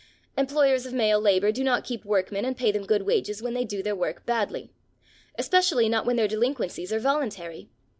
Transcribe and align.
Employers 0.35 0.87
of 0.87 0.93
male 0.93 1.19
labour 1.21 1.51
do 1.51 1.63
not 1.63 1.83
keep 1.83 2.03
workmen 2.05 2.43
and 2.43 2.57
pay 2.57 2.71
them 2.71 2.87
good 2.87 3.03
wages 3.03 3.43
when 3.43 3.53
they 3.53 3.65
do 3.65 3.83
their 3.83 3.95
work 3.95 4.25
badly. 4.25 4.71
Especially 5.37 5.87
not 5.87 6.07
when 6.07 6.15
their 6.15 6.27
delinquencies 6.27 6.91
are 6.91 6.97
voluntary. 6.97 7.69